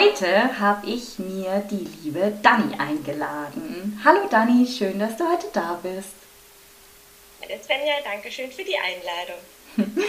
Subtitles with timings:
[0.00, 4.00] Heute habe ich mir die liebe Dani eingeladen.
[4.02, 6.14] Hallo Dani, schön, dass du heute da bist.
[7.42, 9.36] Hallo Svenja, danke schön für die Einladung.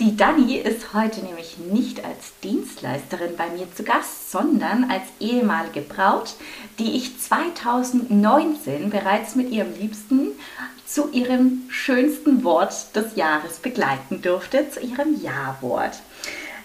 [0.00, 5.80] Die Dani ist heute nämlich nicht als Dienstleisterin bei mir zu Gast, sondern als ehemalige
[5.80, 6.34] Braut,
[6.80, 10.32] die ich 2019 bereits mit ihrem Liebsten
[10.86, 15.94] zu ihrem schönsten Wort des Jahres begleiten durfte, zu ihrem Ja-Wort.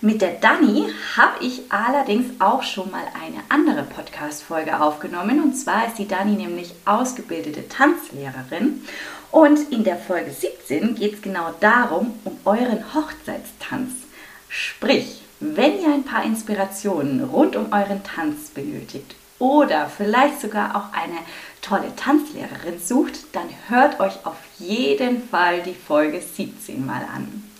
[0.03, 5.43] Mit der Dani habe ich allerdings auch schon mal eine andere Podcast-Folge aufgenommen.
[5.43, 8.83] Und zwar ist die Dani nämlich ausgebildete Tanzlehrerin.
[9.30, 13.91] Und in der Folge 17 geht es genau darum, um euren Hochzeitstanz.
[14.49, 20.97] Sprich, wenn ihr ein paar Inspirationen rund um euren Tanz benötigt oder vielleicht sogar auch
[20.97, 21.19] eine
[21.61, 27.50] tolle Tanzlehrerin sucht, dann hört euch auf jeden Fall die Folge 17 mal an.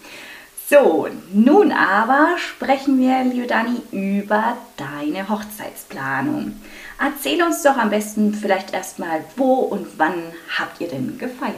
[0.72, 6.64] So, nun aber sprechen wir, liebe Dani, über deine Hochzeitsplanung.
[6.98, 11.58] Erzähl uns doch am besten vielleicht erstmal, wo und wann habt ihr denn gefeiert?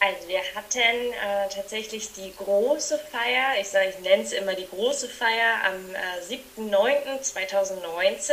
[0.00, 4.66] Also wir hatten äh, tatsächlich die große Feier, ich sage, ich nenne es immer die
[4.66, 6.22] große Feier am äh,
[6.58, 8.32] 7.9.2019.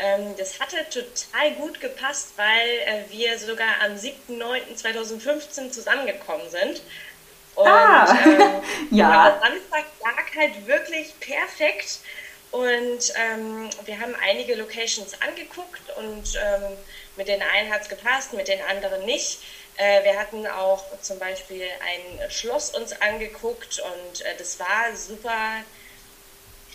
[0.00, 6.82] Ähm, das hatte total gut gepasst, weil äh, wir sogar am 7.9.2015 zusammengekommen sind.
[7.54, 9.40] Und ah, ähm, ja.
[9.40, 12.00] Samstag lag halt wirklich perfekt.
[12.50, 16.76] Und ähm, wir haben einige Locations angeguckt und ähm,
[17.16, 19.38] mit den einen hat es gepasst, mit den anderen nicht.
[19.76, 25.62] Äh, wir hatten auch zum Beispiel ein Schloss uns angeguckt und äh, das war super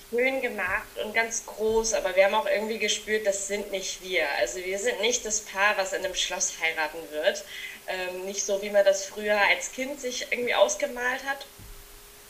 [0.09, 4.29] schön gemacht und ganz groß, aber wir haben auch irgendwie gespürt, das sind nicht wir.
[4.39, 7.43] Also wir sind nicht das Paar, was in einem Schloss heiraten wird.
[7.88, 11.45] Ähm, nicht so, wie man das früher als Kind sich irgendwie ausgemalt hat.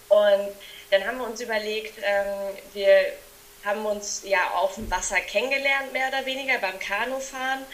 [0.09, 0.56] Und
[0.91, 3.14] dann haben wir uns überlegt, ähm, wir
[3.64, 7.66] haben uns ja auf dem Wasser kennengelernt, mehr oder weniger, beim Kanufahren.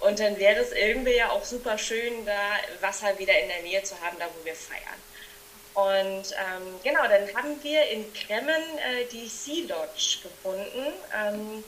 [0.00, 3.82] Und dann wäre es irgendwie ja auch super schön, da Wasser wieder in der Nähe
[3.82, 5.05] zu haben, da wo wir feiern.
[5.76, 8.48] Und ähm, genau, dann haben wir in Kremmen
[8.78, 10.94] äh, die Sea Lodge gefunden.
[11.14, 11.62] Ähm,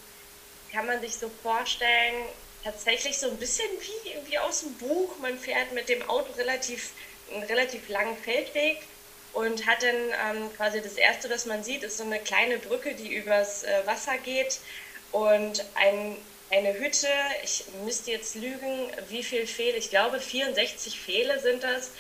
[0.73, 2.25] kann man sich so vorstellen,
[2.65, 5.19] tatsächlich so ein bisschen wie, wie aus dem Buch.
[5.21, 6.93] Man fährt mit dem Auto relativ,
[7.31, 8.79] einen relativ langen Feldweg
[9.35, 9.97] und hat dann
[10.37, 13.83] ähm, quasi das erste, was man sieht, ist so eine kleine Brücke, die übers äh,
[13.85, 14.59] Wasser geht
[15.13, 16.17] und ein,
[16.51, 17.09] eine Hütte.
[17.45, 21.91] Ich müsste jetzt lügen, wie viel Pfähle, ich glaube 64 Pfähle sind das,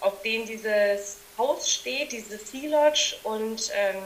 [0.00, 4.02] auf denen dieses Haus steht, diese Sea Lodge und ähm,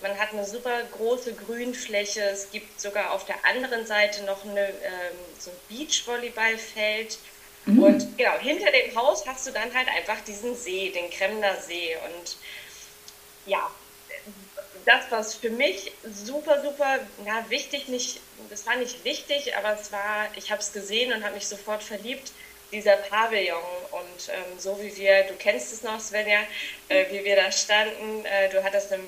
[0.00, 2.22] man hat eine super große Grünfläche.
[2.22, 7.18] Es gibt sogar auf der anderen Seite noch eine, ähm, so ein Beachvolleyballfeld.
[7.66, 7.82] Mhm.
[7.82, 11.96] Und genau, hinter dem Haus hast du dann halt einfach diesen See, den Kremner See.
[11.96, 12.36] Und
[13.44, 13.70] ja,
[14.86, 19.92] das, was für mich super, super ja, wichtig, nicht, das war nicht wichtig, aber es
[19.92, 22.32] war, ich habe es gesehen und habe mich sofort verliebt,
[22.72, 23.58] dieser Pavillon.
[23.92, 26.40] Und ähm, so wie wir, du kennst es noch, Svenja,
[26.88, 29.02] äh, wie wir da standen, äh, du hattest eine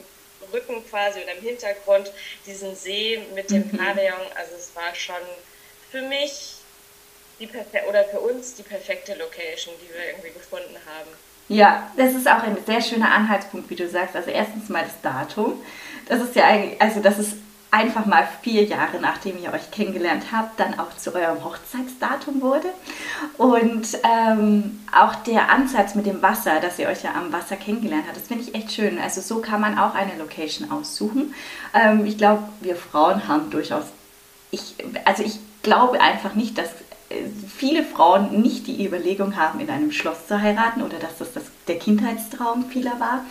[0.52, 2.12] Rücken quasi oder im Hintergrund
[2.46, 3.78] diesen See mit dem mhm.
[3.78, 4.26] Pavillon.
[4.34, 5.16] Also es war schon
[5.90, 6.54] für mich
[7.40, 7.48] die
[7.88, 11.10] oder für uns die perfekte Location, die wir irgendwie gefunden haben.
[11.48, 14.14] Ja, das ist auch ein sehr schöner Anhaltspunkt, wie du sagst.
[14.14, 15.60] Also erstens mal das Datum.
[16.06, 17.32] Das ist ja eigentlich, also das ist
[17.70, 22.68] einfach mal vier Jahre nachdem ihr euch kennengelernt habt, dann auch zu eurem Hochzeitsdatum wurde.
[23.38, 28.04] Und ähm, auch der Ansatz mit dem Wasser, dass ihr euch ja am Wasser kennengelernt
[28.06, 28.98] habt, das finde ich echt schön.
[28.98, 31.34] Also so kann man auch eine Location aussuchen.
[31.72, 33.84] Ähm, ich glaube, wir Frauen haben durchaus,
[34.50, 34.74] ich,
[35.04, 36.70] also ich glaube einfach nicht, dass
[37.08, 37.26] äh,
[37.56, 41.44] viele Frauen nicht die Überlegung haben, in einem Schloss zu heiraten oder dass das, das
[41.68, 43.24] der Kindheitstraum vieler war.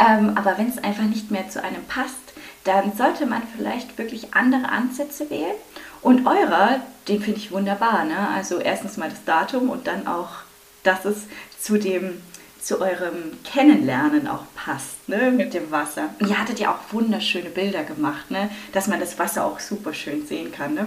[0.00, 2.23] Ähm, aber wenn es einfach nicht mehr zu einem passt,
[2.64, 5.54] dann sollte man vielleicht wirklich andere Ansätze wählen.
[6.00, 8.04] Und eurer, den finde ich wunderbar.
[8.04, 8.28] Ne?
[8.34, 10.30] Also erstens mal das Datum und dann auch,
[10.82, 11.22] dass es
[11.58, 12.22] zu dem
[12.64, 16.14] zu eurem Kennenlernen auch passt, ne, mit dem Wasser.
[16.18, 19.92] Und ihr hattet ja auch wunderschöne Bilder gemacht, ne, dass man das Wasser auch super
[19.92, 20.86] schön sehen kann, ne?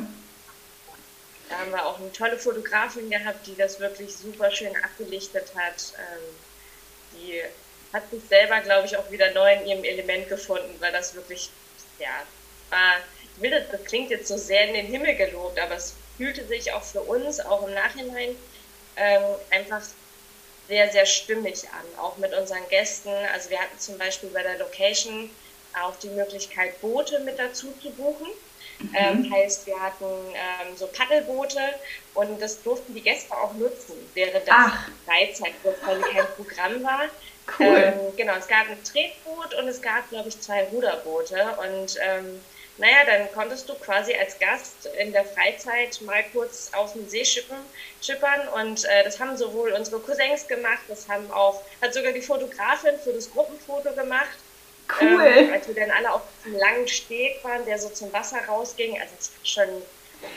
[1.50, 5.94] Da haben wir auch eine tolle Fotografin gehabt, die das wirklich super schön abgelichtet hat.
[5.98, 6.36] Ähm,
[7.14, 7.42] die
[7.94, 11.50] hat sich selber, glaube ich, auch wieder neu in ihrem Element gefunden, weil das wirklich
[12.00, 12.24] ja,
[12.70, 12.98] war
[13.40, 16.72] will das, das klingt jetzt so sehr in den Himmel gelobt, aber es fühlte sich
[16.74, 18.36] auch für uns, auch im Nachhinein,
[18.96, 19.82] ähm, einfach
[20.68, 23.10] sehr, sehr stimmig an, auch mit unseren Gästen.
[23.34, 25.30] Also wir hatten zum Beispiel bei der Location
[25.82, 28.28] auch die Möglichkeit, Boote mit dazu zu buchen.
[28.80, 28.96] Mhm.
[28.96, 31.62] Ähm, heißt, wir hatten ähm, so Paddelboote
[32.14, 34.56] und das durften die Gäste auch nutzen, während das.
[35.06, 37.06] Freizeit kein Programm war.
[37.60, 37.78] Cool.
[37.78, 42.42] Ähm, genau, es gab ein Tretboot und es gab, glaube ich, zwei Ruderboote und ähm,
[42.78, 47.26] naja, dann konntest du quasi als Gast in der Freizeit mal kurz auf den See
[47.26, 47.58] schippen,
[48.02, 52.22] schippern und äh, das haben sowohl unsere Cousins gemacht, das haben auch, hat sogar die
[52.22, 54.38] Fotografin für das Gruppenfoto gemacht.
[55.02, 55.22] Cool.
[55.26, 59.00] Ähm, als wir dann alle auf einem langen Steg waren, der so zum Wasser rausging,
[59.02, 59.82] also es war schon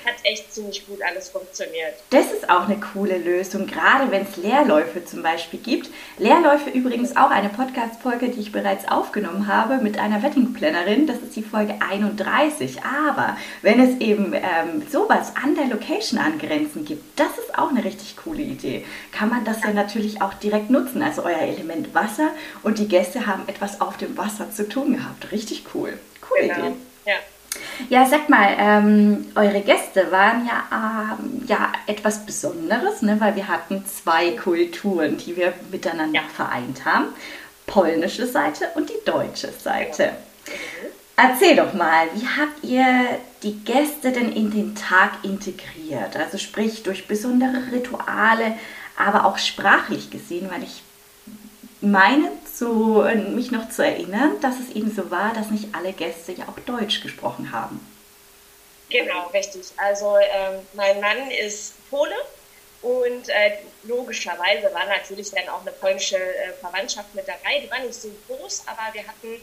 [0.05, 1.95] hat echt ziemlich gut alles funktioniert.
[2.11, 5.91] Das ist auch eine coole Lösung, gerade wenn es Leerläufe zum Beispiel gibt.
[6.19, 11.07] Leerläufe übrigens auch eine Podcast-Folge, die ich bereits aufgenommen habe mit einer Wedding-Plannerin.
[11.07, 12.83] Das ist die Folge 31.
[12.83, 17.85] Aber wenn es eben ähm, sowas an der Location angrenzend gibt, das ist auch eine
[17.85, 18.85] richtig coole Idee.
[19.13, 21.03] Kann man das ja natürlich auch direkt nutzen.
[21.03, 22.31] Also euer Element Wasser
[22.63, 25.33] und die Gäste haben etwas auf dem Wasser zu tun gehabt.
[25.33, 25.99] Richtig cool.
[26.21, 26.67] Coole genau.
[26.69, 26.77] Idee.
[27.07, 27.15] Ja.
[27.89, 33.17] Ja, sag mal, ähm, eure Gäste waren ja, ähm, ja etwas Besonderes, ne?
[33.19, 36.29] weil wir hatten zwei Kulturen, die wir miteinander ja.
[36.35, 37.07] vereint haben.
[37.67, 40.05] Polnische Seite und die deutsche Seite.
[40.05, 40.13] Ja.
[41.17, 46.17] Erzähl doch mal, wie habt ihr die Gäste denn in den Tag integriert?
[46.17, 48.55] Also sprich durch besondere Rituale,
[48.97, 50.83] aber auch sprachlich gesehen, weil ich
[51.81, 53.05] meine, zu,
[53.35, 56.59] mich noch zu erinnern, dass es eben so war, dass nicht alle Gäste ja auch
[56.61, 57.81] Deutsch gesprochen haben.
[58.91, 59.67] Genau, richtig.
[59.77, 62.15] Also ähm, mein Mann ist Pole
[62.83, 67.61] und äh, logischerweise war natürlich dann auch eine polnische äh, Verwandtschaft mit dabei.
[67.63, 69.41] Die war nicht so groß, aber wir hatten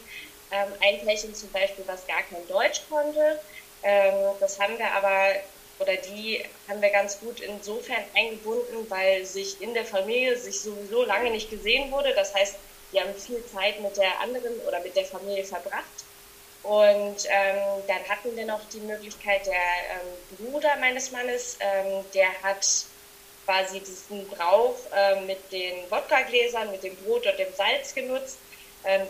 [0.50, 3.40] ähm, ein Pärchen zum Beispiel, was gar kein Deutsch konnte.
[3.82, 5.34] Ähm, das haben wir aber
[5.78, 11.04] oder die haben wir ganz gut insofern eingebunden, weil sich in der Familie sich sowieso
[11.04, 12.14] lange nicht gesehen wurde.
[12.14, 12.56] Das heißt,
[12.92, 15.84] die haben viel Zeit mit der anderen oder mit der Familie verbracht.
[16.62, 22.28] Und ähm, dann hatten wir noch die Möglichkeit, der ähm, Bruder meines Mannes, ähm, der
[22.42, 22.66] hat
[23.44, 28.38] quasi diesen Brauch äh, mit den Wodka-Gläsern, mit dem Brot und dem Salz genutzt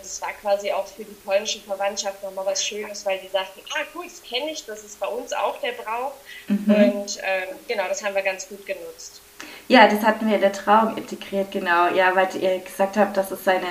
[0.01, 3.83] das war quasi auch für die polnische Verwandtschaft nochmal was Schönes, weil die sagten, ah
[3.95, 6.13] cool, das kenne ich, das ist bei uns auch der Brauch.
[6.47, 6.65] Mhm.
[6.67, 9.21] Und ähm, genau, das haben wir ganz gut genutzt.
[9.67, 11.87] Ja, das hatten wir in der Trauung integriert, genau.
[11.93, 13.67] Ja, weil ihr gesagt habt, das ist eine,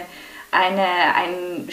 [0.50, 1.68] eine, ein,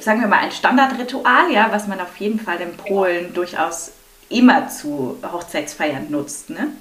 [0.00, 3.34] sagen wir mal, ein Standardritual, ja, was man auf jeden Fall in Polen genau.
[3.34, 3.92] durchaus
[4.28, 6.72] immer zu Hochzeitsfeiern nutzt, ne?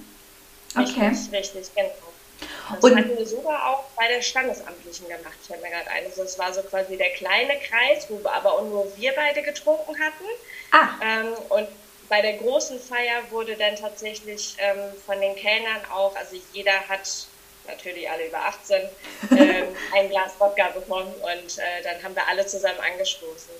[0.75, 1.09] Okay.
[1.09, 2.06] Richtig, richtig, genau.
[2.71, 6.05] Das und hatten wir sogar auch bei der Standesamtlichen gemacht, fällt mir gerade ein.
[6.05, 9.95] Also es war so quasi der kleine Kreis, wo wir aber nur wir beide getrunken
[9.99, 10.25] hatten.
[10.71, 10.89] Ah.
[11.01, 11.67] Ähm, und
[12.09, 17.27] bei der großen Feier wurde dann tatsächlich ähm, von den Kellnern auch, also jeder hat
[17.67, 18.75] natürlich alle über 18,
[19.31, 23.51] ähm, ein Glas Wodka bekommen und äh, dann haben wir alle zusammen angestoßen.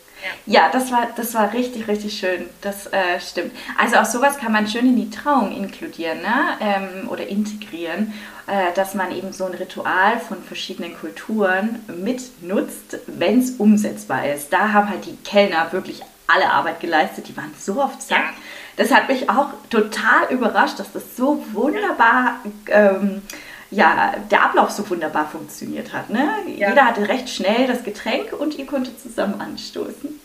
[0.45, 2.50] Ja, ja das, war, das war richtig, richtig schön.
[2.62, 3.56] Das äh, stimmt.
[3.77, 6.57] Also auch sowas kann man schön in die Trauung inkludieren ne?
[6.59, 8.13] Ähm, oder integrieren,
[8.48, 14.51] äh, dass man eben so ein Ritual von verschiedenen Kulturen mitnutzt, wenn es umsetzbar ist.
[14.51, 17.28] Da haben halt die Kellner wirklich alle Arbeit geleistet.
[17.28, 18.18] Die waren so oft satt.
[18.18, 18.33] Ja.
[18.78, 23.23] Das hat mich auch total überrascht, dass das so wunderbar ähm,
[23.71, 26.09] ja, der Ablauf so wunderbar funktioniert hat.
[26.09, 26.30] Ne?
[26.56, 26.69] Ja.
[26.69, 30.19] Jeder hatte recht schnell das Getränk und ihr konntet zusammen anstoßen.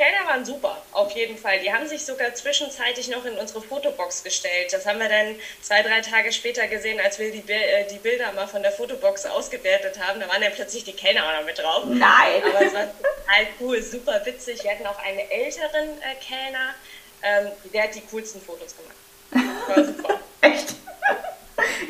[0.00, 1.60] Kellner waren super, auf jeden Fall.
[1.60, 4.72] Die haben sich sogar zwischenzeitlich noch in unsere Fotobox gestellt.
[4.72, 8.32] Das haben wir dann zwei, drei Tage später gesehen, als wir die, äh, die Bilder
[8.32, 10.18] mal von der Fotobox ausgewertet haben.
[10.20, 11.84] Da waren dann plötzlich die Kellner auch noch mit drauf.
[11.86, 12.42] Nein!
[12.42, 14.64] Aber es war total cool, super witzig.
[14.64, 16.74] Wir hatten auch einen älteren äh, Kellner,
[17.22, 19.68] ähm, der hat die coolsten Fotos gemacht.
[19.68, 20.20] War super.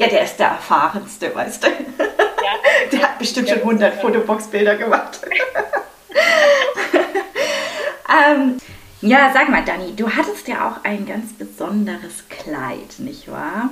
[0.01, 1.69] Ja, der ist der erfahrenste, weißt du.
[1.69, 1.75] Ja,
[2.91, 5.21] der hat bestimmt schon 100 Fotobox-Bilder gemacht.
[8.09, 8.57] ähm,
[9.03, 13.69] ja, sag mal, Dani, du hattest ja auch ein ganz besonderes Kleid, nicht wahr?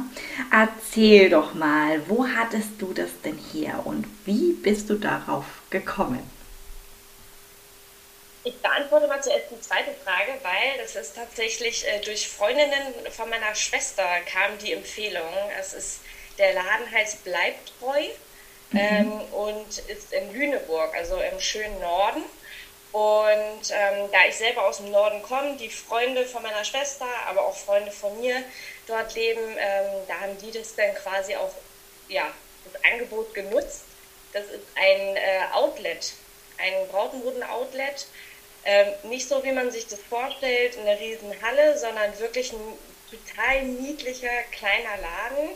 [0.52, 6.30] Erzähl doch mal, wo hattest du das denn her und wie bist du darauf gekommen?
[8.44, 13.30] Ich beantworte mal zuerst die zweite Frage, weil das ist tatsächlich äh, durch Freundinnen von
[13.30, 15.32] meiner Schwester kam die Empfehlung.
[15.58, 16.00] Es ist
[16.38, 18.02] der Laden heißt Bleibt treu
[18.70, 18.78] mhm.
[18.78, 22.22] ähm, und ist in Lüneburg, also im schönen Norden.
[22.90, 27.44] Und ähm, da ich selber aus dem Norden komme, die Freunde von meiner Schwester, aber
[27.44, 28.42] auch Freunde von mir
[28.86, 31.50] dort leben, ähm, da haben die das dann quasi auch,
[32.08, 32.26] ja,
[32.64, 33.82] das Angebot genutzt.
[34.32, 36.12] Das ist ein äh, Outlet,
[36.58, 38.06] ein Brautenboden-Outlet
[38.64, 42.78] Ähm, nicht so, wie man sich das vorstellt, eine Riesenhalle, sondern wirklich ein
[43.10, 45.50] total niedlicher kleiner Laden.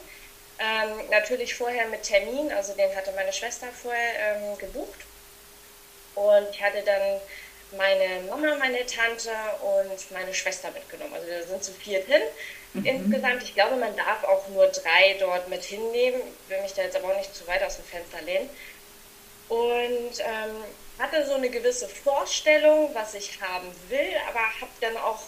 [0.58, 5.00] Ähm, natürlich vorher mit Termin, also den hatte meine Schwester vorher ähm, gebucht.
[6.14, 7.20] Und ich hatte dann
[7.76, 9.30] meine Mama, meine Tante
[9.62, 11.14] und meine Schwester mitgenommen.
[11.14, 12.22] Also wir sind zu viert hin.
[12.74, 12.84] Mhm.
[12.84, 16.20] Insgesamt, ich glaube, man darf auch nur drei dort mit hinnehmen.
[16.44, 18.48] Ich will mich da jetzt aber auch nicht zu weit aus dem Fenster lehnen.
[19.48, 20.64] Und ähm,
[20.98, 25.20] hatte so eine gewisse Vorstellung, was ich haben will, aber habe dann auch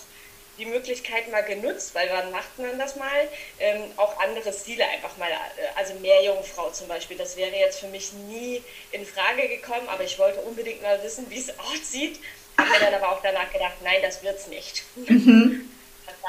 [0.59, 3.29] die Möglichkeit mal genutzt, weil wann macht man das mal?
[3.59, 5.35] Ähm, auch andere Stile einfach mal, äh,
[5.77, 10.19] also Meerjungfrau zum Beispiel, das wäre jetzt für mich nie in Frage gekommen, aber ich
[10.19, 12.21] wollte unbedingt mal wissen, wie es aussieht.
[12.57, 14.83] Habe mir dann aber auch danach gedacht, nein, das wird's nicht.
[14.97, 15.71] Mhm.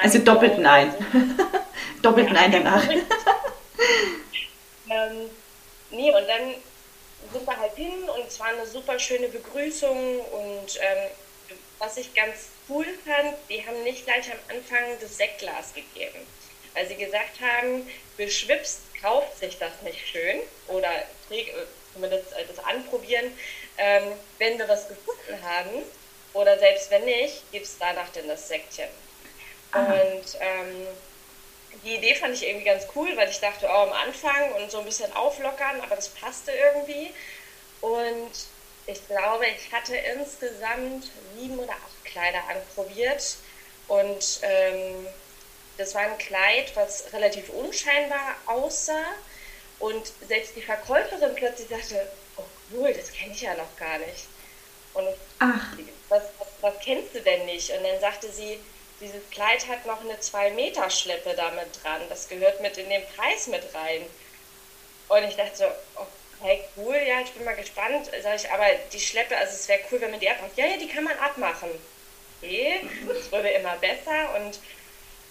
[0.01, 0.93] Also doppelt nein.
[2.01, 2.83] doppelt nein danach.
[4.89, 5.29] ähm,
[5.89, 6.55] nee, und dann
[7.31, 11.09] sind wir halt hin und es war eine super schöne Begrüßung und ähm,
[11.79, 16.25] was ich ganz cool fand, die haben nicht gleich am Anfang das Sektglas gegeben,
[16.73, 20.89] weil sie gesagt haben, beschwipst kauft sich das nicht schön oder
[21.29, 21.45] äh,
[21.93, 23.25] zumindest das anprobieren,
[23.77, 24.03] ähm,
[24.39, 25.83] wenn wir was gefunden haben
[26.33, 28.51] oder selbst wenn nicht, gibt es danach denn das.
[29.71, 29.93] Aha.
[29.93, 30.87] Und ähm,
[31.83, 34.79] die Idee fand ich irgendwie ganz cool, weil ich dachte, oh, am Anfang und so
[34.79, 37.13] ein bisschen auflockern, aber das passte irgendwie.
[37.81, 38.31] Und
[38.87, 43.37] ich glaube, ich hatte insgesamt sieben oder acht Kleider anprobiert.
[43.87, 45.07] Und ähm,
[45.77, 49.05] das war ein Kleid, was relativ unscheinbar aussah.
[49.79, 54.27] Und selbst die Verkäuferin plötzlich sagte, oh cool, das kenne ich ja noch gar nicht.
[54.93, 55.77] Und Ach.
[56.09, 57.71] Was, was, was kennst du denn nicht?
[57.71, 58.59] Und dann sagte sie,
[59.01, 62.01] dieses Kleid hat noch eine 2-Meter-Schleppe damit dran.
[62.09, 64.05] Das gehört mit in den Preis mit rein.
[65.09, 65.65] Und ich dachte so,
[66.39, 68.09] okay, cool, ja, ich bin mal gespannt.
[68.21, 70.57] Sag ich, aber die Schleppe, also es wäre cool, wenn man die abmacht.
[70.57, 71.69] Ja, ja, die kann man abmachen.
[72.41, 74.59] Okay, es wurde immer besser und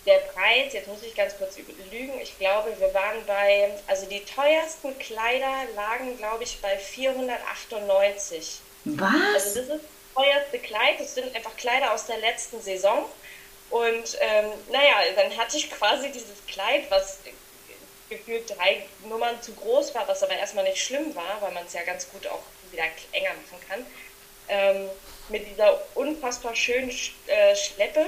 [0.07, 1.57] der Preis, jetzt muss ich ganz kurz
[1.91, 8.61] lügen, ich glaube, wir waren bei, also die teuersten Kleider lagen, glaube ich, bei 498.
[8.85, 9.13] Was?
[9.35, 9.81] Also das ist das
[10.15, 13.07] teuerste Kleid, das sind einfach Kleider aus der letzten Saison.
[13.71, 17.19] Und ähm, naja, dann hatte ich quasi dieses Kleid, was
[18.09, 21.73] gefühlt drei Nummern zu groß war, was aber erstmal nicht schlimm war, weil man es
[21.73, 23.87] ja ganz gut auch wieder enger machen kann.
[24.49, 24.91] Ähm,
[25.29, 26.91] mit dieser unfassbar schönen
[27.27, 28.07] äh, Schleppe.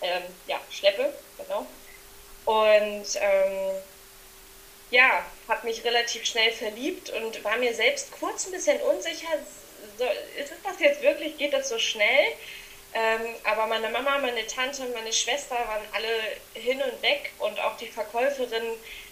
[0.00, 1.66] Ähm, ja, Schleppe, genau.
[2.44, 3.74] Und ähm,
[4.90, 9.28] ja, habe mich relativ schnell verliebt und war mir selbst kurz ein bisschen unsicher.
[9.98, 10.04] So,
[10.38, 12.32] ist das jetzt wirklich, geht das so schnell?
[12.94, 16.08] Ähm, aber meine Mama, meine Tante und meine Schwester waren alle
[16.54, 18.64] hin und weg und auch die Verkäuferin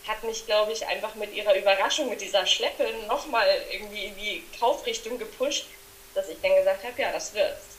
[0.09, 4.45] hat mich, glaube ich, einfach mit ihrer Überraschung, mit dieser Schleppe nochmal irgendwie in die
[4.59, 5.67] Kaufrichtung gepusht,
[6.15, 7.77] dass ich dann gesagt habe, ja, das wird's.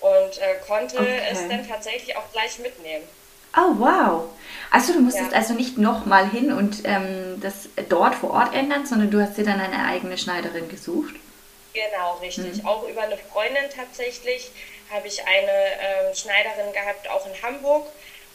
[0.00, 1.22] Und äh, konnte okay.
[1.30, 3.06] es dann tatsächlich auch gleich mitnehmen.
[3.56, 4.24] Oh, wow.
[4.70, 5.38] Also du musstest ja.
[5.38, 9.44] also nicht nochmal hin und ähm, das dort vor Ort ändern, sondern du hast dir
[9.44, 11.14] dann eine eigene Schneiderin gesucht?
[11.72, 12.62] Genau, richtig.
[12.62, 12.66] Mhm.
[12.66, 14.50] Auch über eine Freundin tatsächlich
[14.90, 17.86] habe ich eine ähm, Schneiderin gehabt, auch in Hamburg.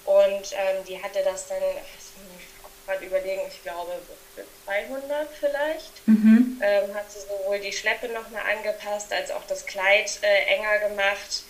[0.05, 3.91] Und ähm, die hatte das dann, ich gerade überlegen, ich glaube
[4.35, 6.61] für 200 vielleicht, mhm.
[6.63, 11.43] ähm, hat sie sowohl die Schleppe nochmal angepasst, als auch das Kleid äh, enger gemacht.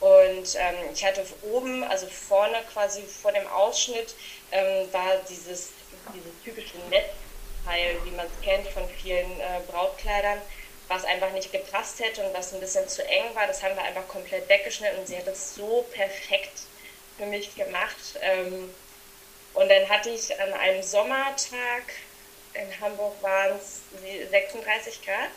[0.00, 4.14] Und ähm, ich hatte oben, also vorne quasi vor dem Ausschnitt,
[4.52, 5.70] ähm, war dieses,
[6.12, 10.38] dieses typische Netzteil, wie man es kennt von vielen äh, Brautkleidern
[10.88, 13.46] was einfach nicht gepasst hätte und was ein bisschen zu eng war.
[13.46, 16.60] Das haben wir einfach komplett weggeschnitten und sie hat es so perfekt
[17.16, 18.18] für mich gemacht.
[18.20, 18.74] Ähm,
[19.54, 21.82] und dann hatte ich an einem Sommertag,
[22.54, 23.80] in Hamburg waren es
[24.30, 25.30] 36 Grad.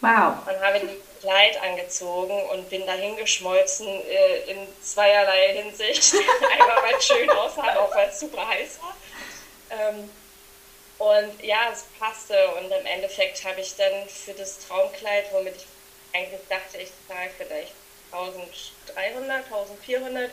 [0.00, 0.46] Wow.
[0.48, 0.88] Und habe ein
[1.20, 6.14] Kleid angezogen und bin dahin geschmolzen äh, in zweierlei Hinsicht.
[6.52, 8.96] Einmal weil es schön aussah, auch weil es super heiß war.
[11.02, 15.66] Und ja, es passte und im Endeffekt habe ich dann für das Traumkleid, womit ich
[16.14, 17.72] eigentlich dachte, ich zahle vielleicht
[18.12, 20.30] 1300, 1400,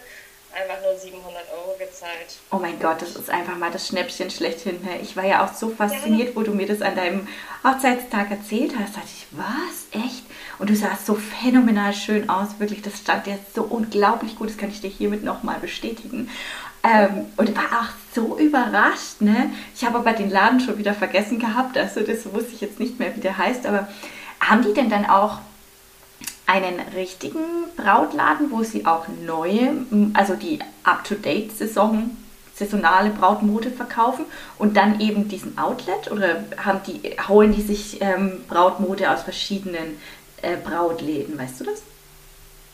[0.53, 2.37] einfach nur 700 Euro gezahlt.
[2.51, 4.87] Oh mein Gott, das ist einfach mal das Schnäppchen schlechthin.
[5.01, 6.35] Ich war ja auch so fasziniert, ja.
[6.35, 7.27] wo du mir das an deinem
[7.63, 8.95] Hochzeitstag erzählt hast.
[8.95, 10.03] Da dachte ich, was?
[10.05, 10.23] Echt?
[10.59, 12.59] Und du sahst so phänomenal schön aus.
[12.59, 14.49] Wirklich, das stand dir so unglaublich gut.
[14.49, 16.29] Das kann ich dir hiermit nochmal bestätigen.
[16.83, 19.21] Ähm, und war auch so überrascht.
[19.21, 19.49] Ne?
[19.75, 22.99] Ich habe aber den Laden schon wieder vergessen gehabt, also das wusste ich jetzt nicht
[22.99, 23.65] mehr, wie der heißt.
[23.65, 23.87] Aber
[24.39, 25.39] haben die denn dann auch
[26.45, 27.39] einen richtigen
[27.75, 32.17] Brautladen, wo sie auch neue, also die up-to-date-Saison,
[32.55, 34.25] saisonale Brautmode verkaufen
[34.57, 39.99] und dann eben diesen Outlet oder haben die, holen die sich ähm, Brautmode aus verschiedenen
[40.41, 41.81] äh, Brautläden, weißt du das?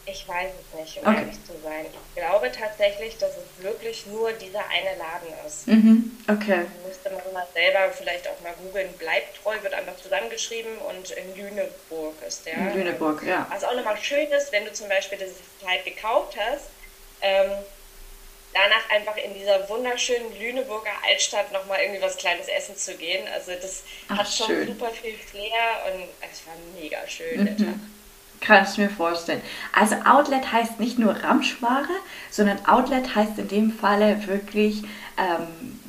[0.08, 1.22] Ich weiß es nicht, um okay.
[1.22, 1.86] ehrlich zu sein.
[1.88, 5.68] Ich glaube tatsächlich, dass es wirklich nur dieser eine Laden ist.
[5.68, 6.12] Mhm.
[6.28, 6.66] Okay.
[6.86, 8.88] Müsste man mal selber vielleicht auch mal googeln.
[9.00, 12.54] Bleibt treu, wird einfach zusammengeschrieben und in Lüneburg ist der.
[12.54, 13.48] In Lüneburg, ja.
[13.50, 16.66] Was auch nochmal schön ist, wenn du zum Beispiel das Kleid gekauft hast,
[17.22, 17.50] ähm,
[18.56, 23.28] danach einfach in dieser wunderschönen Lüneburger Altstadt nochmal irgendwie was Kleines essen zu gehen.
[23.34, 24.68] Also das Ach, hat schon schön.
[24.68, 27.92] super viel Flair und es war mega schön, mhm.
[28.42, 29.42] Kann ich mir vorstellen.
[29.74, 31.88] Also Outlet heißt nicht nur Ramschware,
[32.30, 34.84] sondern Outlet heißt in dem Falle wirklich
[35.18, 35.80] ähm,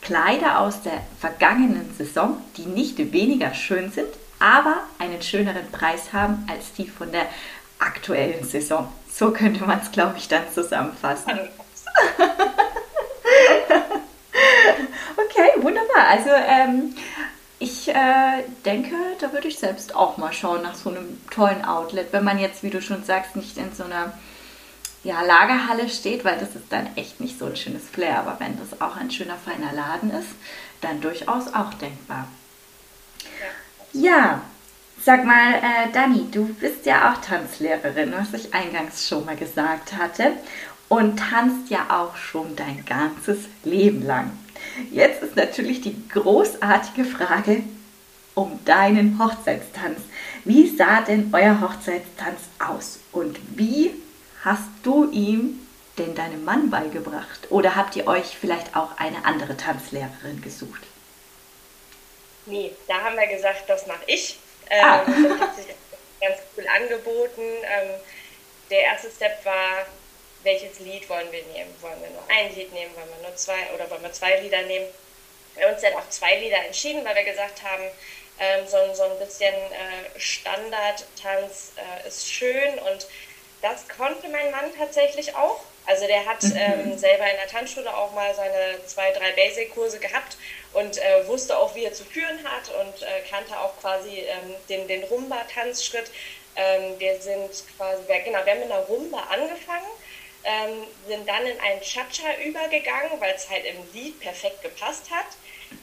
[0.00, 4.08] Kleider aus der vergangenen Saison, die nicht weniger schön sind,
[4.40, 7.26] aber einen schöneren Preis haben als die von der
[7.78, 8.90] aktuellen Saison.
[9.08, 11.38] So könnte man es, glaube ich, dann zusammenfassen.
[15.16, 16.08] okay, wunderbar.
[16.08, 16.94] Also ähm,
[17.58, 22.12] ich äh, denke, da würde ich selbst auch mal schauen nach so einem tollen Outlet,
[22.12, 24.12] wenn man jetzt, wie du schon sagst, nicht in so einer
[25.04, 28.18] ja, Lagerhalle steht, weil das ist dann echt nicht so ein schönes Flair.
[28.18, 30.30] Aber wenn das auch ein schöner, feiner Laden ist,
[30.80, 32.28] dann durchaus auch denkbar.
[33.92, 34.42] Ja,
[35.04, 39.96] sag mal, äh, Dani, du bist ja auch Tanzlehrerin, was ich eingangs schon mal gesagt
[39.96, 40.32] hatte,
[40.88, 44.30] und tanzt ja auch schon dein ganzes Leben lang.
[44.90, 47.62] Jetzt ist natürlich die großartige Frage
[48.34, 50.00] um deinen Hochzeitstanz.
[50.44, 53.90] Wie sah denn euer Hochzeitstanz aus und wie
[54.44, 55.60] hast du ihm
[55.98, 57.50] denn deinem Mann beigebracht?
[57.50, 60.82] Oder habt ihr euch vielleicht auch eine andere Tanzlehrerin gesucht?
[62.46, 64.38] Nee, da haben wir gesagt, das mache ich.
[64.70, 65.02] Ähm, ah.
[65.06, 65.66] Das hat sich
[66.20, 67.42] ganz cool angeboten.
[67.42, 67.90] Ähm,
[68.70, 69.86] der erste Step war,
[70.42, 71.74] welches Lied wollen wir nehmen?
[71.80, 72.94] Wollen wir nur ein Lied nehmen?
[72.96, 74.86] Wollen wir nur zwei oder wollen wir zwei Lieder nehmen?
[75.54, 77.84] Wir haben uns dann auch zwei Lieder entschieden, weil wir gesagt haben,
[78.38, 83.06] ähm, so, so ein bisschen äh, Standardtanz äh, ist schön und
[83.60, 85.60] das konnte mein Mann tatsächlich auch.
[85.86, 86.56] Also der hat mhm.
[86.56, 90.36] ähm, selber in der Tanzschule auch mal seine zwei, drei Basic-Kurse gehabt
[90.72, 94.54] und äh, wusste auch, wie er zu führen hat und äh, kannte auch quasi ähm,
[94.68, 96.10] den, den Rumba-Tanzschritt.
[96.54, 99.90] Ähm, wir sind quasi, genau, wir haben mit einer Rumba angefangen
[100.44, 105.26] ähm, sind dann in ein Cha-Cha übergegangen, weil es halt im Lied perfekt gepasst hat.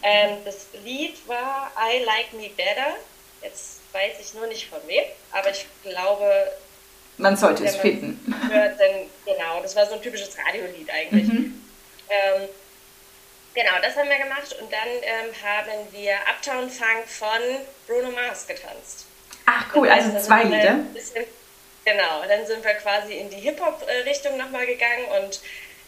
[0.04, 2.96] Ähm, das Lied war I Like Me Better.
[3.42, 6.52] Jetzt weiß ich nur nicht von wem, aber ich glaube.
[7.18, 8.34] Man sollte es finden.
[8.50, 11.28] Hört, dann, genau, das war so ein typisches Radiolied eigentlich.
[11.28, 11.66] Mhm.
[12.10, 12.50] Ähm,
[13.54, 17.40] genau, das haben wir gemacht und dann ähm, haben wir Uptown Funk von
[17.88, 19.06] Bruno Mars getanzt.
[19.46, 20.76] Ach cool, also zwei Lieder.
[20.94, 21.26] Bisschen,
[21.90, 25.40] Genau, dann sind wir quasi in die Hip-Hop-Richtung nochmal gegangen und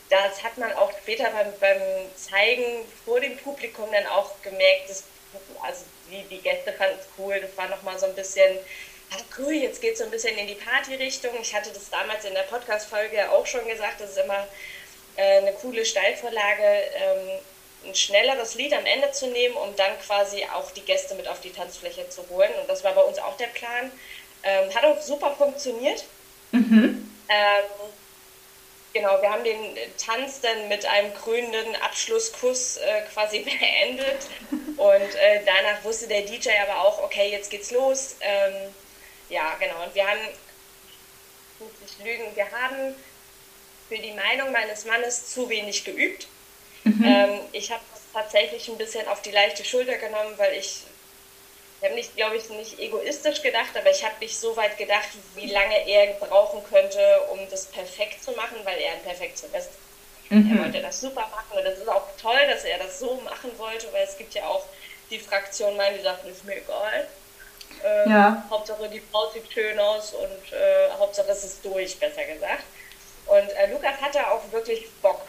[0.10, 1.80] das hat man auch später beim, beim
[2.16, 5.04] Zeigen vor dem Publikum dann auch gemerkt, dass,
[5.62, 8.58] also die, die Gäste fanden es cool, das war nochmal so ein bisschen,
[9.12, 11.32] ach cool, jetzt geht es so ein bisschen in die Party-Richtung.
[11.40, 14.48] Ich hatte das damals in der Podcast-Folge auch schon gesagt, das ist immer
[15.18, 16.64] äh, eine coole Steilvorlage,
[16.96, 17.40] ähm,
[17.86, 21.42] ein schnelleres Lied am Ende zu nehmen, um dann quasi auch die Gäste mit auf
[21.42, 22.52] die Tanzfläche zu holen.
[22.60, 23.92] Und das war bei uns auch der Plan.
[24.44, 26.04] Ähm, hat auch super funktioniert.
[26.52, 27.12] Mhm.
[27.30, 27.64] Ähm,
[28.94, 34.28] genau, wir haben den Tanz dann mit einem krönenden Abschlusskuss äh, quasi beendet.
[34.78, 38.16] Und äh, danach wusste der DJ aber auch, okay, jetzt geht's los.
[38.22, 38.74] Ähm,
[39.30, 39.84] ja, genau.
[39.84, 42.96] Und wir haben, ich muss nicht lügen, wir haben
[43.88, 46.28] für die Meinung meines Mannes zu wenig geübt.
[46.84, 47.04] Mhm.
[47.06, 50.84] Ähm, ich habe das tatsächlich ein bisschen auf die leichte Schulter genommen, weil ich
[51.82, 55.10] ich habe nicht, glaube ich, nicht egoistisch gedacht, aber ich habe nicht so weit gedacht,
[55.34, 59.70] wie lange er brauchen könnte, um das perfekt zu machen, weil er ein Perfektionist ist.
[60.30, 60.56] Mhm.
[60.56, 63.50] Er wollte das super machen und das ist auch toll, dass er das so machen
[63.58, 64.64] wollte, weil es gibt ja auch
[65.10, 67.08] die Fraktion, meine, die sagt, ist mir egal.
[67.84, 68.46] Ähm, ja.
[68.52, 72.64] Hauptsache die Frau sieht schön aus und äh, Hauptsache es ist durch, besser gesagt.
[73.26, 75.22] Und äh, Lukas hatte auch wirklich Bock.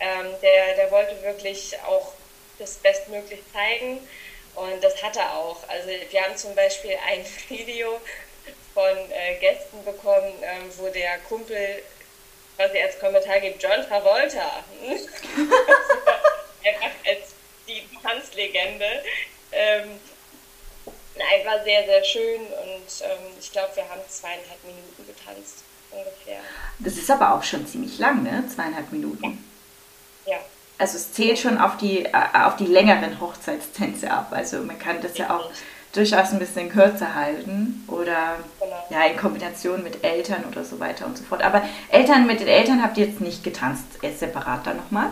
[0.00, 2.12] Ähm, der, der wollte wirklich auch
[2.58, 4.00] das bestmöglich zeigen.
[4.54, 5.56] Und das hat er auch.
[5.68, 8.00] Also wir haben zum Beispiel ein Video
[8.74, 11.82] von äh, Gästen bekommen, ähm, wo der Kumpel
[12.56, 14.64] quasi als Kommentar gibt, John Travolta.
[16.64, 17.34] Einfach als
[17.66, 19.02] die Tanzlegende.
[19.52, 20.00] Ähm,
[21.16, 26.40] nein, war sehr, sehr schön und ähm, ich glaube, wir haben zweieinhalb Minuten getanzt ungefähr.
[26.78, 28.44] Das ist aber auch schon ziemlich lang, ne?
[28.54, 29.44] Zweieinhalb Minuten.
[30.24, 30.32] Ja.
[30.32, 30.40] ja.
[30.82, 32.10] Also es zählt schon auf die, äh,
[32.44, 34.32] auf die längeren Hochzeitstänze ab.
[34.32, 35.48] Also man kann das ja auch
[35.92, 38.84] durchaus ein bisschen kürzer halten oder genau.
[38.90, 41.40] ja in Kombination mit Eltern oder so weiter und so fort.
[41.40, 43.84] Aber Eltern mit den Eltern habt ihr jetzt nicht getanzt,
[44.18, 45.10] separat dann nochmal?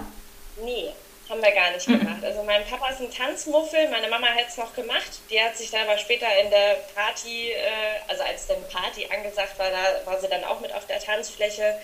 [0.60, 0.90] Nee,
[1.28, 2.00] haben wir gar nicht mhm.
[2.00, 2.24] gemacht.
[2.24, 5.20] Also mein Papa ist ein Tanzmuffel, meine Mama hat es noch gemacht.
[5.30, 9.56] Die hat sich dann aber später in der Party, äh, also als dann Party angesagt
[9.56, 11.78] war, da war sie dann auch mit auf der Tanzfläche.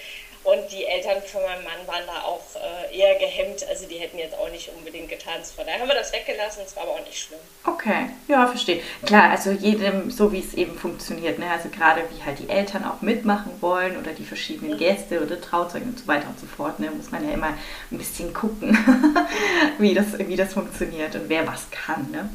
[0.44, 4.18] Und die Eltern von meinem Mann waren da auch äh, eher gehemmt, also die hätten
[4.18, 5.55] jetzt auch nicht unbedingt getanzt.
[5.57, 7.40] Von daher haben wir das weggelassen, es war aber auch nicht schlimm.
[7.64, 8.81] Okay, ja, verstehe.
[9.05, 11.38] Klar, also jedem so, wie es eben funktioniert.
[11.38, 11.51] Ne?
[11.51, 14.79] Also gerade wie halt die Eltern auch mitmachen wollen oder die verschiedenen mhm.
[14.79, 16.90] Gäste oder Trauzeugen und so weiter und so fort, ne?
[16.90, 17.55] muss man ja immer
[17.90, 18.77] ein bisschen gucken,
[19.79, 22.09] wie, das, wie das funktioniert und wer was kann.
[22.12, 22.29] Ne?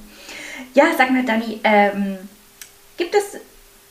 [0.73, 2.17] Ja, sag mal, Dani, ähm,
[2.97, 3.39] gibt es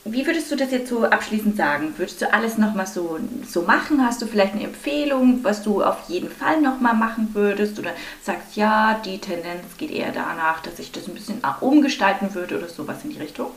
[0.05, 1.95] wie würdest du das jetzt so abschließend sagen?
[1.99, 4.05] Würdest du alles nochmal so, so machen?
[4.05, 7.79] Hast du vielleicht eine Empfehlung, was du auf jeden Fall nochmal machen würdest?
[7.79, 12.57] Oder sagst, ja, die Tendenz geht eher danach, dass ich das ein bisschen umgestalten würde
[12.57, 13.51] oder sowas in die Richtung?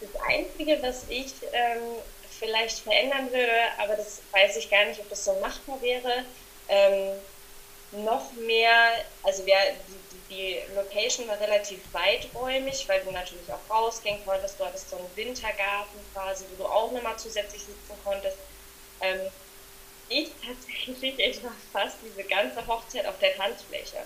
[0.00, 1.82] Das Einzige, was ich ähm,
[2.28, 6.24] vielleicht verändern würde, aber das weiß ich gar nicht, ob das so machbar wäre,
[6.68, 7.12] ähm,
[8.04, 8.72] noch mehr,
[9.22, 9.58] also wer,
[10.32, 14.58] die, Location war relativ weiträumig, weil du natürlich auch rausgehen konntest.
[14.58, 18.36] Du hattest so einen Wintergarten quasi, wo du auch nochmal zusätzlich sitzen konntest.
[19.00, 19.20] Ähm,
[20.08, 24.04] ich tatsächlich, ich war fast diese ganze Hochzeit auf der Tanzfläche.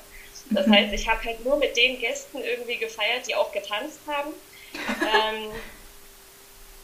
[0.51, 4.33] Das heißt, ich habe halt nur mit den Gästen irgendwie gefeiert, die auch getanzt haben.
[4.75, 5.51] ähm,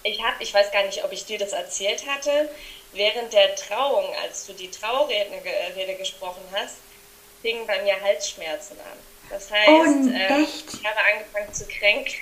[0.03, 2.49] ich habe, ich weiß gar nicht, ob ich dir das erzählt hatte,
[2.93, 5.31] während der Trauung, als du die Traurede
[5.77, 6.77] Rede gesprochen hast,
[7.43, 9.12] fingen bei mir Halsschmerzen an.
[9.33, 12.15] Das heißt, Und äh, ich habe angefangen zu kränken.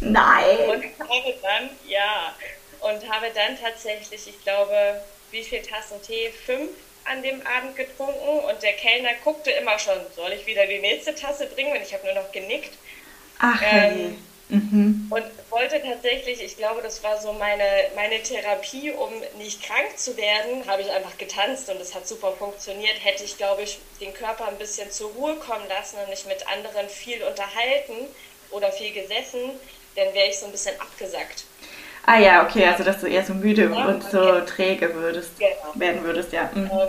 [0.00, 0.58] Nein.
[0.70, 2.34] Und habe dann, ja,
[2.80, 6.30] und habe dann tatsächlich, ich glaube, wie viel Tassen Tee?
[6.46, 6.70] Fünf
[7.04, 11.14] an dem Abend getrunken und der Kellner guckte immer schon, soll ich wieder die nächste
[11.14, 11.72] Tasse bringen?
[11.72, 12.72] Und ich habe nur noch genickt.
[13.38, 14.16] Ach, ähm,
[14.54, 15.06] Mhm.
[15.10, 17.64] Und wollte tatsächlich, ich glaube, das war so meine,
[17.94, 22.32] meine Therapie, um nicht krank zu werden, habe ich einfach getanzt und es hat super
[22.32, 22.94] funktioniert.
[23.02, 26.46] Hätte ich, glaube ich, den Körper ein bisschen zur Ruhe kommen lassen und mich mit
[26.48, 28.08] anderen viel unterhalten
[28.50, 29.50] oder viel gesessen,
[29.96, 31.44] dann wäre ich so ein bisschen abgesackt.
[32.06, 34.44] Ah ja, okay, also dass du eher so müde ja, und so okay.
[34.44, 35.54] träge würdest, genau.
[35.74, 36.50] werden würdest, ja.
[36.52, 36.70] Mhm.
[36.70, 36.88] Ähm,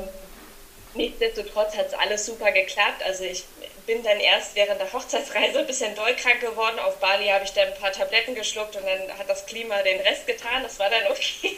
[0.93, 3.01] nichtsdestotrotz hat es alles super geklappt.
[3.05, 3.45] Also ich
[3.85, 6.79] bin dann erst während der Hochzeitsreise ein bisschen dollkrank geworden.
[6.79, 10.01] Auf Bali habe ich dann ein paar Tabletten geschluckt und dann hat das Klima den
[10.01, 10.63] Rest getan.
[10.63, 11.57] Das war dann okay.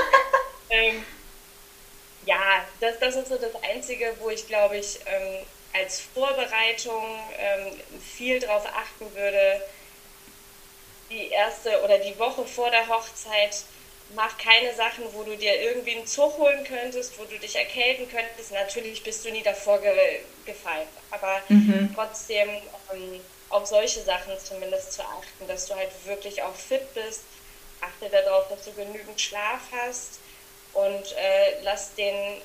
[0.70, 1.04] ähm,
[2.26, 7.80] ja, das, das ist so das Einzige, wo ich glaube ich ähm, als Vorbereitung ähm,
[8.00, 9.62] viel darauf achten würde.
[11.10, 13.64] Die erste oder die Woche vor der Hochzeit
[14.14, 18.08] mach keine Sachen, wo du dir irgendwie einen Zug holen könntest, wo du dich erkälten
[18.08, 18.52] könntest.
[18.52, 21.92] Natürlich bist du nie davor ge gefallen, aber mhm.
[21.94, 22.48] trotzdem
[22.92, 27.22] ähm, auf solche Sachen zumindest zu achten, dass du halt wirklich auch fit bist.
[27.80, 30.18] Achte darauf, dass du genügend Schlaf hast
[30.72, 32.40] und äh, lass den,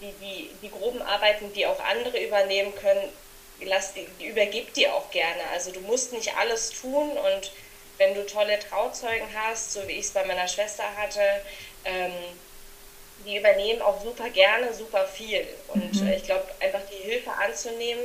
[0.00, 3.12] die, die, die groben Arbeiten, die auch andere übernehmen können,
[3.60, 5.42] lass die, die übergib die auch gerne.
[5.52, 7.50] Also du musst nicht alles tun und
[7.98, 11.20] wenn du tolle Trauzeugen hast, so wie ich es bei meiner Schwester hatte,
[11.84, 12.12] ähm,
[13.24, 15.46] die übernehmen auch super gerne super viel.
[15.68, 16.08] Und mhm.
[16.08, 18.04] Äh, ich glaube, einfach die Hilfe anzunehmen,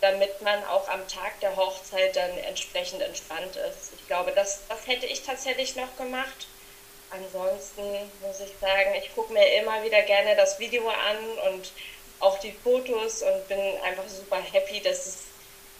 [0.00, 3.92] damit man auch am Tag der Hochzeit dann entsprechend entspannt ist.
[3.98, 6.46] Ich glaube, das, das hätte ich tatsächlich noch gemacht.
[7.10, 7.82] Ansonsten
[8.20, 11.70] muss ich sagen, ich gucke mir immer wieder gerne das Video an und
[12.20, 15.16] auch die Fotos und bin einfach super happy, dass es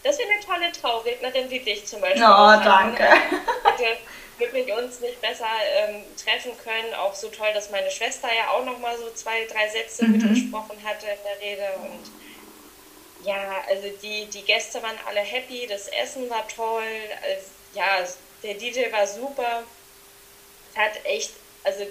[0.05, 3.03] dass wir eine tolle Traurednerin wie dich zum Beispiel oh, danke.
[3.03, 3.97] Hätte
[4.37, 6.93] wirklich uns nicht besser ähm, treffen können.
[6.93, 10.11] Auch so toll, dass meine Schwester ja auch noch mal so zwei, drei Sätze mhm.
[10.11, 11.69] mitgesprochen hatte in der Rede.
[11.81, 16.83] Und ja, also die, die Gäste waren alle happy, das Essen war toll.
[17.23, 18.07] Also, ja,
[18.43, 19.63] der DJ war super.
[20.71, 21.31] Es hat echt,
[21.63, 21.83] also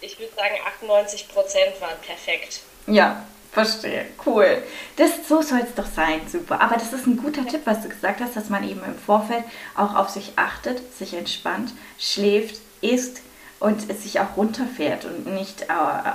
[0.00, 2.60] ich würde sagen, 98 Prozent waren perfekt.
[2.86, 4.62] Ja, Verstehe, cool.
[4.96, 6.60] Das, so soll es doch sein, super.
[6.60, 9.44] Aber das ist ein guter Tipp, was du gesagt hast, dass man eben im Vorfeld
[9.74, 13.22] auch auf sich achtet, sich entspannt, schläft, isst
[13.58, 15.66] und sich auch runterfährt und nicht äh,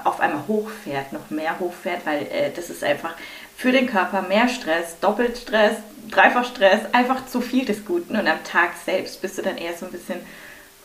[0.05, 3.15] auf einmal hochfährt, noch mehr hochfährt, weil äh, das ist einfach
[3.57, 5.75] für den Körper mehr Stress, doppelt Stress,
[6.09, 9.73] dreifach Stress, einfach zu viel des Guten und am Tag selbst bist du dann eher
[9.73, 10.19] so ein bisschen,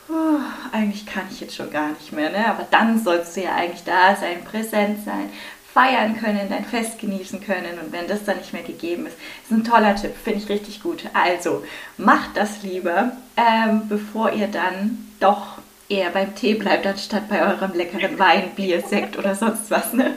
[0.09, 0.39] oh,
[0.73, 2.47] eigentlich kann ich jetzt schon gar nicht mehr, ne?
[2.47, 5.31] aber dann sollst du ja eigentlich da sein, präsent sein,
[5.79, 7.79] feiern können, dein Fest genießen können.
[7.79, 10.83] Und wenn das dann nicht mehr gegeben ist, ist ein toller Tipp, finde ich richtig
[10.83, 11.05] gut.
[11.15, 11.65] Also
[11.97, 17.75] macht das lieber, ähm, bevor ihr dann doch eher beim Tee bleibt, anstatt bei eurem
[17.75, 19.93] leckeren Wein, Bier, Sekt oder sonst was.
[19.93, 20.15] Ne?